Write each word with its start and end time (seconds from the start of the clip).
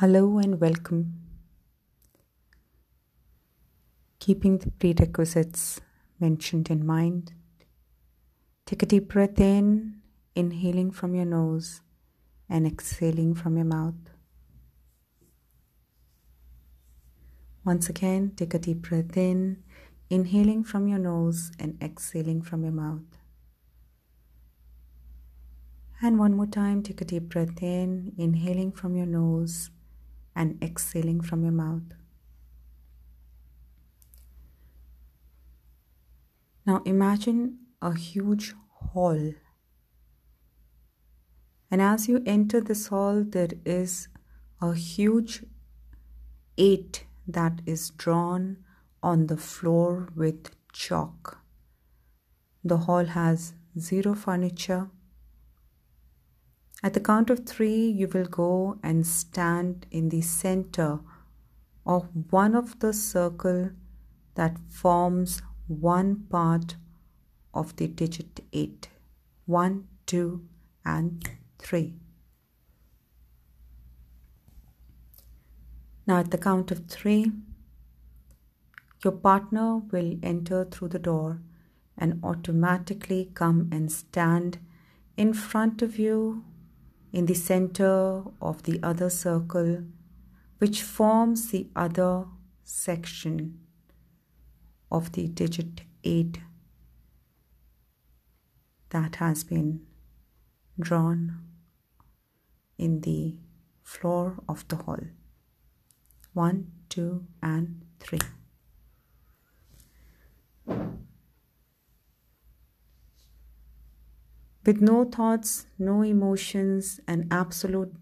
Hello 0.00 0.36
and 0.36 0.60
welcome. 0.60 1.14
Keeping 4.18 4.58
the 4.58 4.70
prerequisites 4.72 5.80
mentioned 6.20 6.68
in 6.68 6.84
mind, 6.84 7.32
take 8.66 8.82
a 8.82 8.86
deep 8.86 9.08
breath 9.08 9.40
in, 9.40 10.02
inhaling 10.34 10.90
from 10.90 11.14
your 11.14 11.24
nose 11.24 11.80
and 12.46 12.66
exhaling 12.66 13.32
from 13.34 13.56
your 13.56 13.64
mouth. 13.64 14.10
Once 17.64 17.88
again, 17.88 18.32
take 18.36 18.52
a 18.52 18.58
deep 18.58 18.82
breath 18.82 19.16
in, 19.16 19.62
inhaling 20.10 20.62
from 20.62 20.88
your 20.88 20.98
nose 20.98 21.52
and 21.58 21.82
exhaling 21.82 22.42
from 22.42 22.64
your 22.64 22.72
mouth. 22.84 23.16
And 26.02 26.18
one 26.18 26.34
more 26.36 26.44
time, 26.44 26.82
take 26.82 27.00
a 27.00 27.06
deep 27.06 27.30
breath 27.30 27.62
in, 27.62 28.12
inhaling 28.18 28.72
from 28.72 28.94
your 28.94 29.06
nose 29.06 29.70
and 30.36 30.62
exhaling 30.62 31.20
from 31.20 31.42
your 31.42 31.52
mouth. 31.52 31.94
Now 36.66 36.82
imagine 36.84 37.58
a 37.80 37.96
huge 37.96 38.54
hall. 38.68 39.32
And 41.70 41.82
as 41.82 42.08
you 42.08 42.22
enter 42.26 42.60
this 42.60 42.88
hall, 42.88 43.24
there 43.24 43.50
is 43.64 44.08
a 44.60 44.74
huge 44.74 45.44
eight 46.58 47.06
that 47.26 47.60
is 47.66 47.90
drawn 47.90 48.58
on 49.02 49.26
the 49.26 49.36
floor 49.36 50.08
with 50.14 50.50
chalk. 50.72 51.38
The 52.64 52.78
hall 52.78 53.04
has 53.04 53.54
zero 53.78 54.14
furniture 54.14 54.90
at 56.86 56.94
the 56.94 57.00
count 57.00 57.30
of 57.30 57.44
three, 57.44 57.84
you 57.84 58.06
will 58.06 58.26
go 58.26 58.78
and 58.80 59.04
stand 59.04 59.86
in 59.90 60.08
the 60.10 60.20
center 60.20 61.00
of 61.84 62.08
one 62.30 62.54
of 62.54 62.78
the 62.78 62.92
circle 62.92 63.70
that 64.36 64.56
forms 64.68 65.42
one 65.66 66.14
part 66.30 66.76
of 67.52 67.74
the 67.74 67.88
digit 67.88 68.38
8. 68.52 68.88
1, 69.46 69.88
2, 70.06 70.46
and 70.84 71.28
3. 71.58 71.94
Now, 76.06 76.20
at 76.20 76.30
the 76.30 76.38
count 76.38 76.70
of 76.70 76.86
3, 76.86 77.32
your 79.02 79.12
partner 79.12 79.78
will 79.78 80.20
enter 80.22 80.64
through 80.64 80.90
the 80.90 81.00
door 81.00 81.40
and 81.98 82.20
automatically 82.22 83.32
come 83.34 83.68
and 83.72 83.90
stand 83.90 84.58
in 85.16 85.32
front 85.32 85.82
of 85.82 85.98
you 85.98 86.44
in 87.16 87.24
the 87.24 87.34
center 87.34 88.22
of 88.42 88.62
the 88.64 88.78
other 88.82 89.08
circle, 89.08 89.82
which 90.58 90.82
forms 90.82 91.48
the 91.50 91.66
other 91.74 92.26
section 92.62 93.58
of 94.90 95.12
the 95.12 95.26
digit 95.26 95.80
8 96.04 96.38
that 98.90 99.16
has 99.16 99.44
been 99.44 99.80
drawn 100.78 101.38
in 102.76 103.00
the 103.00 103.34
floor 103.82 104.36
of 104.46 104.68
the 104.68 104.76
hall. 104.76 105.00
1, 106.34 106.70
2, 106.90 107.26
and 107.42 107.82
3. 107.98 108.18
With 114.66 114.80
no 114.80 115.04
thoughts, 115.04 115.66
no 115.78 116.02
emotions, 116.02 117.00
and 117.06 117.26
absolute 117.30 117.94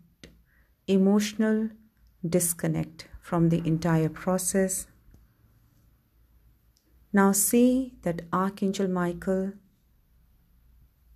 emotional 0.87 1.69
disconnect 2.27 3.07
from 3.21 3.51
the 3.51 3.59
entire 3.67 4.09
process. 4.09 4.87
Now 7.13 7.33
see 7.33 7.95
that 8.03 8.23
Archangel 8.33 8.89
Michael 8.89 9.53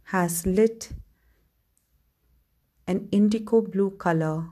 has 0.05 0.47
lit 0.47 0.91
an 2.87 3.09
indigo 3.11 3.63
blue 3.63 3.91
color 3.91 4.51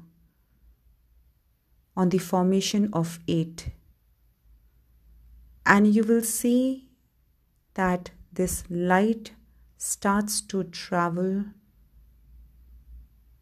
on 1.97 2.09
the 2.09 2.19
formation 2.19 2.91
of 2.93 3.19
eight. 3.29 3.69
And 5.65 5.95
you 5.95 6.05
will 6.05 6.23
see 6.23 6.89
that 7.75 8.11
this 8.33 8.65
light 8.69 9.33
starts 9.77 10.41
to 10.41 10.65
travel 10.65 11.45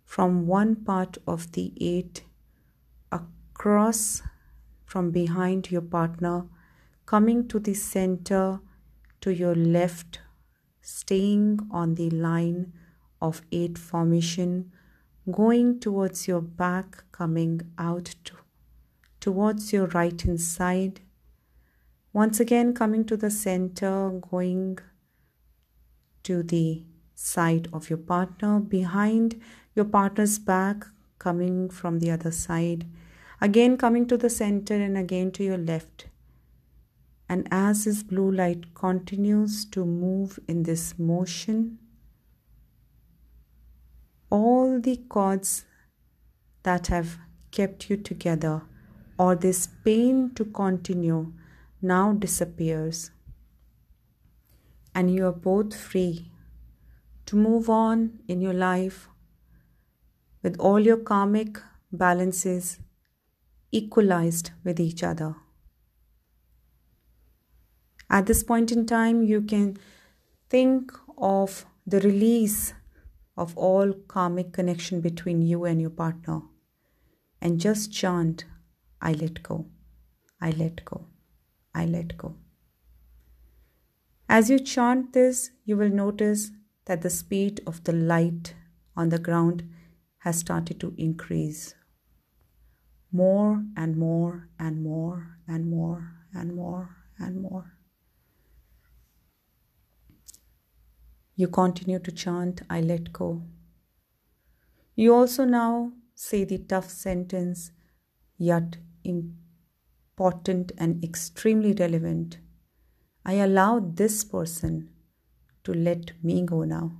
from 0.04 0.46
one 0.46 0.76
part 0.76 1.18
of 1.26 1.52
the 1.52 1.72
eight 1.80 2.22
across 3.10 4.22
from 4.84 5.10
behind 5.10 5.70
your 5.70 5.82
partner, 5.82 6.46
coming 7.06 7.48
to 7.48 7.58
the 7.58 7.74
center 7.74 8.60
to 9.20 9.32
your 9.32 9.54
left, 9.54 10.20
staying 10.80 11.58
on 11.70 11.94
the 11.94 12.10
line 12.10 12.72
of 13.20 13.42
eight 13.50 13.78
formation, 13.78 14.70
going 15.30 15.80
towards 15.80 16.28
your 16.28 16.42
back, 16.42 17.04
coming 17.10 17.60
out 17.78 18.14
to, 18.24 18.34
towards 19.18 19.72
your 19.72 19.86
right 19.88 20.20
hand 20.20 20.40
side. 20.40 21.00
Once 22.12 22.38
again, 22.38 22.72
coming 22.72 23.04
to 23.04 23.16
the 23.16 23.30
center, 23.30 24.10
going 24.30 24.78
to 26.24 26.42
the 26.42 26.82
side 27.14 27.68
of 27.72 27.88
your 27.88 27.98
partner, 27.98 28.60
behind 28.60 29.40
your 29.74 29.84
partner's 29.84 30.38
back, 30.38 30.84
coming 31.18 31.70
from 31.70 32.00
the 32.00 32.10
other 32.10 32.30
side, 32.30 32.86
again 33.40 33.76
coming 33.76 34.06
to 34.06 34.16
the 34.16 34.30
center 34.30 34.74
and 34.74 34.98
again 34.98 35.30
to 35.30 35.44
your 35.44 35.58
left. 35.58 36.06
And 37.28 37.48
as 37.50 37.84
this 37.84 38.02
blue 38.02 38.30
light 38.30 38.74
continues 38.74 39.64
to 39.66 39.84
move 39.86 40.38
in 40.46 40.64
this 40.64 40.98
motion, 40.98 41.78
all 44.30 44.80
the 44.80 44.96
cords 45.08 45.64
that 46.64 46.88
have 46.88 47.18
kept 47.50 47.88
you 47.88 47.96
together 47.96 48.62
or 49.18 49.34
this 49.34 49.68
pain 49.84 50.34
to 50.34 50.44
continue 50.44 51.32
now 51.80 52.12
disappears 52.12 53.10
and 54.94 55.14
you 55.14 55.26
are 55.26 55.32
both 55.32 55.76
free 55.76 56.30
to 57.26 57.36
move 57.36 57.68
on 57.68 58.20
in 58.28 58.40
your 58.40 58.52
life 58.52 59.08
with 60.42 60.58
all 60.58 60.78
your 60.78 60.96
karmic 60.96 61.58
balances 61.90 62.78
equalized 63.72 64.50
with 64.62 64.78
each 64.78 65.02
other. 65.02 65.34
At 68.10 68.26
this 68.26 68.44
point 68.44 68.70
in 68.70 68.86
time, 68.86 69.22
you 69.22 69.40
can 69.40 69.76
think 70.48 70.92
of 71.18 71.66
the 71.86 72.00
release 72.00 72.74
of 73.36 73.56
all 73.56 73.92
karmic 74.06 74.52
connection 74.52 75.00
between 75.00 75.42
you 75.42 75.64
and 75.64 75.80
your 75.80 75.90
partner 75.90 76.42
and 77.40 77.60
just 77.60 77.92
chant, 77.92 78.44
I 79.00 79.12
let 79.12 79.42
go, 79.42 79.66
I 80.40 80.50
let 80.50 80.84
go, 80.84 81.06
I 81.74 81.84
let 81.86 82.16
go. 82.16 82.36
As 84.34 84.50
you 84.50 84.58
chant 84.58 85.12
this, 85.12 85.52
you 85.64 85.76
will 85.76 85.90
notice 85.90 86.50
that 86.86 87.02
the 87.02 87.08
speed 87.08 87.60
of 87.68 87.84
the 87.84 87.92
light 87.92 88.56
on 88.96 89.10
the 89.10 89.18
ground 89.20 89.62
has 90.18 90.40
started 90.40 90.80
to 90.80 90.92
increase. 90.98 91.76
More 93.12 93.64
and 93.76 93.96
more 93.96 94.48
and 94.58 94.82
more 94.82 95.38
and 95.46 95.70
more 95.70 96.16
and 96.34 96.52
more 96.52 96.96
and 97.16 97.42
more. 97.42 97.74
You 101.36 101.46
continue 101.46 102.00
to 102.00 102.10
chant, 102.10 102.62
I 102.68 102.80
let 102.80 103.12
go. 103.12 103.44
You 104.96 105.14
also 105.14 105.44
now 105.44 105.92
say 106.16 106.42
the 106.42 106.58
tough 106.58 106.90
sentence, 106.90 107.70
yet 108.36 108.78
important 109.04 110.72
and 110.76 111.04
extremely 111.04 111.72
relevant 111.72 112.38
I 113.24 113.34
allow 113.34 113.80
this 113.80 114.22
person 114.22 114.90
to 115.64 115.72
let 115.72 116.12
me 116.22 116.42
go 116.42 116.64
now. 116.64 116.92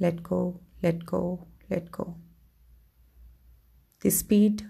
Let 0.00 0.22
go, 0.22 0.60
let 0.82 1.04
go, 1.04 1.46
let 1.68 1.92
go. 1.92 2.16
The 4.00 4.10
speed 4.10 4.66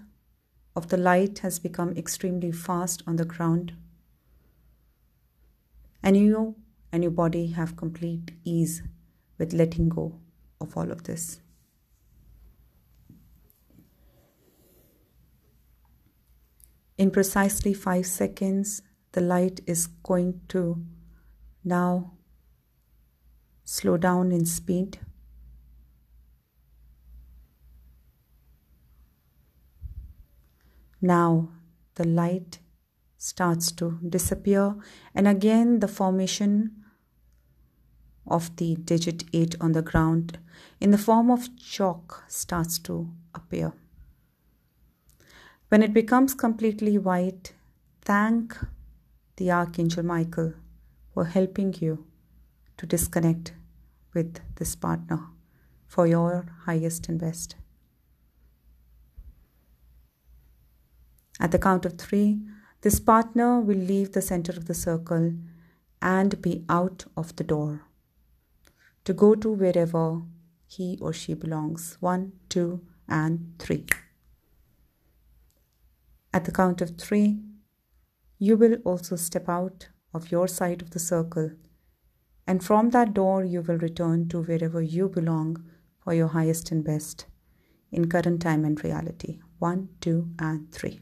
of 0.75 0.89
the 0.89 0.97
light 0.97 1.39
has 1.39 1.57
become 1.57 1.95
extremely 1.95 2.51
fast 2.51 3.01
on 3.07 3.15
the 3.15 3.25
ground, 3.25 3.73
and 6.03 6.17
you 6.17 6.55
and 6.91 7.01
your 7.01 7.11
body 7.11 7.47
have 7.47 7.77
complete 7.77 8.31
ease 8.43 8.83
with 9.37 9.53
letting 9.53 9.87
go 9.87 10.19
of 10.59 10.75
all 10.75 10.91
of 10.91 11.03
this. 11.03 11.39
In 17.03 17.11
precisely 17.11 17.73
five 17.73 18.05
seconds, 18.05 18.81
the 19.11 19.19
light 19.19 19.59
is 19.67 19.87
going 19.87 20.39
to 20.47 20.85
now 21.61 22.13
slow 23.65 23.97
down 23.97 24.31
in 24.31 24.45
speed. 24.45 24.99
Now 31.01 31.49
the 31.95 32.07
light 32.07 32.59
starts 33.17 33.73
to 33.73 33.99
disappear, 34.07 34.73
and 35.13 35.27
again 35.27 35.81
the 35.81 35.89
formation 35.89 36.85
of 38.25 38.55
the 38.55 38.75
digit 38.75 39.25
8 39.33 39.57
on 39.59 39.73
the 39.73 39.81
ground 39.81 40.39
in 40.79 40.91
the 40.91 40.97
form 40.97 41.29
of 41.29 41.49
chalk 41.57 42.23
starts 42.29 42.79
to 42.79 43.09
appear. 43.35 43.73
When 45.73 45.81
it 45.81 45.91
becomes 45.91 46.35
completely 46.35 46.99
white, 46.99 47.53
thank 48.03 48.55
the 49.37 49.49
Archangel 49.49 50.03
Michael 50.05 50.53
for 51.11 51.25
helping 51.25 51.73
you 51.79 52.05
to 52.77 52.85
disconnect 52.85 53.53
with 54.13 54.39
this 54.57 54.75
partner 54.75 55.29
for 55.87 56.05
your 56.05 56.45
highest 56.65 57.09
and 57.09 57.19
best. 57.19 57.55
At 61.39 61.49
the 61.49 61.57
count 61.57 61.87
of 61.87 61.97
three, 61.97 62.43
this 62.81 62.99
partner 62.99 63.59
will 63.59 63.75
leave 63.75 64.11
the 64.11 64.21
center 64.21 64.51
of 64.51 64.65
the 64.65 64.75
circle 64.75 65.33
and 66.03 66.39
be 66.39 66.65
out 66.69 67.05
of 67.17 67.35
the 67.35 67.43
door 67.43 67.81
to 69.05 69.13
go 69.13 69.33
to 69.33 69.51
wherever 69.51 70.21
he 70.67 70.99
or 71.01 71.13
she 71.13 71.33
belongs. 71.33 71.97
One, 71.99 72.33
two, 72.47 72.81
and 73.09 73.55
three. 73.57 73.87
At 76.33 76.45
the 76.45 76.51
count 76.51 76.81
of 76.81 76.97
three, 76.97 77.39
you 78.39 78.57
will 78.57 78.77
also 78.83 79.15
step 79.15 79.47
out 79.47 79.89
of 80.13 80.31
your 80.31 80.47
side 80.47 80.81
of 80.81 80.89
the 80.89 80.99
circle, 80.99 81.51
and 82.47 82.63
from 82.63 82.89
that 82.89 83.13
door, 83.13 83.43
you 83.43 83.61
will 83.61 83.77
return 83.77 84.27
to 84.29 84.41
wherever 84.41 84.81
you 84.81 85.07
belong 85.07 85.63
for 85.99 86.13
your 86.13 86.27
highest 86.27 86.71
and 86.71 86.83
best 86.83 87.27
in 87.91 88.09
current 88.09 88.41
time 88.41 88.65
and 88.65 88.83
reality. 88.83 89.39
One, 89.59 89.89
two, 90.01 90.29
and 90.39 90.71
three. 90.71 90.99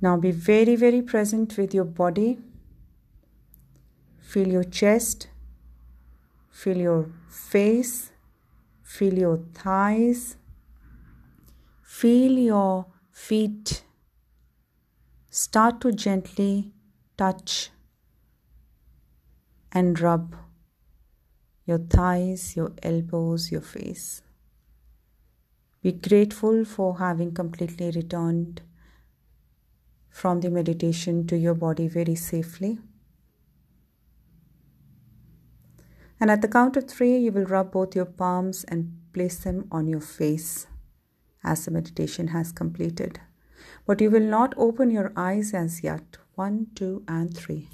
Now 0.00 0.16
be 0.16 0.30
very, 0.30 0.76
very 0.76 1.02
present 1.02 1.56
with 1.56 1.72
your 1.72 1.84
body. 1.84 2.38
Feel 4.18 4.48
your 4.48 4.64
chest, 4.64 5.28
feel 6.50 6.76
your 6.76 7.10
face, 7.28 8.12
feel 8.82 9.14
your 9.18 9.38
thighs, 9.54 10.36
feel 11.98 12.38
your 12.38 12.86
feet. 13.10 13.82
Start 15.30 15.80
to 15.80 15.90
gently 15.90 16.72
touch 17.16 17.70
and 19.72 19.98
rub 19.98 20.36
your 21.66 21.78
thighs, 21.78 22.54
your 22.54 22.70
elbows, 22.84 23.50
your 23.50 23.60
face. 23.60 24.22
Be 25.82 25.90
grateful 25.90 26.64
for 26.64 26.98
having 26.98 27.34
completely 27.34 27.90
returned 27.90 28.62
from 30.08 30.40
the 30.40 30.50
meditation 30.50 31.26
to 31.26 31.36
your 31.36 31.54
body 31.54 31.88
very 31.88 32.14
safely. 32.14 32.78
And 36.20 36.30
at 36.30 36.42
the 36.42 36.48
count 36.48 36.76
of 36.76 36.88
three, 36.88 37.18
you 37.18 37.32
will 37.32 37.44
rub 37.44 37.72
both 37.72 37.96
your 37.96 38.10
palms 38.24 38.64
and 38.64 38.98
place 39.12 39.38
them 39.38 39.66
on 39.72 39.88
your 39.88 40.00
face 40.00 40.68
as 41.44 41.64
the 41.64 41.70
meditation 41.70 42.28
has 42.28 42.52
completed. 42.52 43.20
But 43.86 44.00
you 44.00 44.10
will 44.10 44.28
not 44.28 44.54
open 44.56 44.90
your 44.90 45.12
eyes 45.16 45.54
as 45.54 45.82
yet. 45.82 46.18
One, 46.34 46.68
two, 46.74 47.04
and 47.08 47.36
three. 47.36 47.68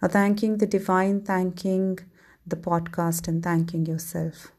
Now, 0.00 0.08
thanking 0.08 0.58
the 0.58 0.66
divine, 0.66 1.22
thanking 1.22 1.98
the 2.46 2.56
podcast, 2.56 3.28
and 3.28 3.42
thanking 3.42 3.86
yourself. 3.86 4.52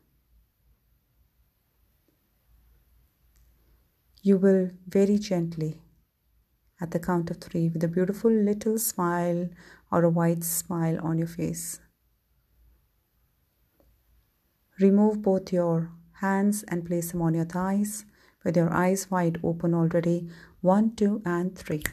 You 4.21 4.37
will 4.37 4.71
very 4.87 5.17
gently, 5.17 5.81
at 6.81 6.91
the 6.91 6.99
count 6.99 7.31
of 7.31 7.37
three, 7.37 7.69
with 7.69 7.83
a 7.83 7.87
beautiful 7.87 8.31
little 8.31 8.77
smile 8.77 9.49
or 9.91 10.03
a 10.03 10.09
wide 10.09 10.43
smile 10.43 10.99
on 11.01 11.17
your 11.17 11.27
face. 11.27 11.79
Remove 14.79 15.21
both 15.21 15.51
your 15.51 15.91
hands 16.21 16.63
and 16.69 16.85
place 16.85 17.11
them 17.11 17.21
on 17.21 17.33
your 17.33 17.45
thighs 17.45 18.05
with 18.43 18.55
your 18.55 18.71
eyes 18.73 19.11
wide 19.11 19.39
open 19.43 19.73
already. 19.73 20.29
One, 20.61 20.95
two, 20.95 21.21
and 21.25 21.57
three. 21.57 21.83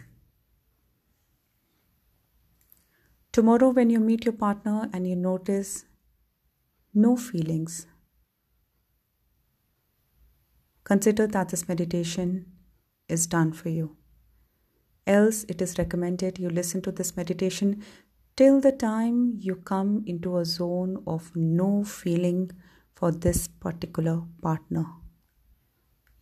Tomorrow, 3.33 3.71
when 3.71 3.91
you 3.91 4.01
meet 4.01 4.25
your 4.25 4.33
partner 4.33 4.89
and 4.93 5.07
you 5.07 5.17
notice 5.17 5.85
no 6.95 7.17
feelings, 7.17 7.87
consider 10.85 11.27
that 11.27 11.49
this 11.51 11.69
meditation 11.69 12.47
is 13.09 13.27
done 13.27 13.53
for 13.53 13.69
you. 13.69 13.97
Else, 15.07 15.45
it 15.49 15.61
is 15.61 15.79
recommended 15.79 16.39
you 16.39 16.49
listen 16.49 16.83
to 16.83 16.93
this 16.93 17.17
meditation 17.17 17.83
till 18.37 18.61
the 18.61 18.73
time 18.73 19.35
you 19.39 19.57
come 19.57 20.03
into 20.07 20.39
a 20.39 20.45
zone 20.45 21.03
of 21.07 21.35
no 21.35 21.85
feeling 21.85 22.51
for 22.97 23.13
this 23.13 23.47
particular 23.47 24.23
partner. 24.43 24.87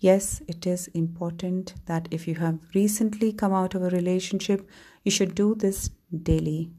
Yes, 0.01 0.43
it 0.49 0.67
is 0.67 0.89
important 0.89 1.75
that 1.87 2.09
if 2.11 2.27
you 2.29 2.35
have 2.35 2.59
recently 2.75 3.33
come 3.33 3.55
out 3.55 3.75
of 3.75 3.83
a 3.83 3.89
relationship, 3.91 4.69
you 5.05 5.11
should 5.11 5.35
do 5.35 5.55
this 5.55 5.89
daily. 6.23 6.73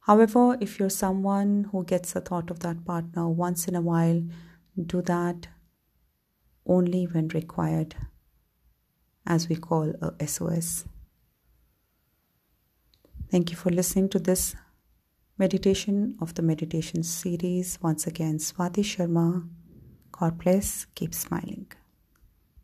However, 0.00 0.58
if 0.60 0.78
you're 0.78 0.90
someone 0.90 1.68
who 1.70 1.84
gets 1.84 2.12
the 2.12 2.20
thought 2.20 2.50
of 2.50 2.60
that 2.60 2.84
partner 2.84 3.28
once 3.28 3.68
in 3.68 3.76
a 3.76 3.80
while, 3.80 4.22
do 4.86 5.02
that 5.02 5.48
only 6.66 7.04
when 7.04 7.28
required 7.28 7.94
as 9.26 9.48
we 9.48 9.56
call 9.56 9.94
a 10.02 10.26
SOS. 10.26 10.84
Thank 13.30 13.50
you 13.50 13.56
for 13.56 13.70
listening 13.70 14.08
to 14.10 14.18
this 14.18 14.56
meditation 15.38 16.16
of 16.20 16.34
the 16.34 16.42
meditation 16.42 17.02
series. 17.02 17.78
Once 17.80 18.06
again, 18.06 18.38
Swati 18.38 18.82
Sharma. 18.82 19.48
God 20.12 20.38
bless. 20.38 20.86
Keep 20.94 21.14
smiling. 21.14 21.70